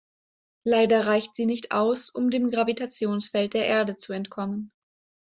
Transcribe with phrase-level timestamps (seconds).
[0.65, 4.71] Leider reicht sie nicht aus, um dem Gravitationsfeld der Erde zu entkommen.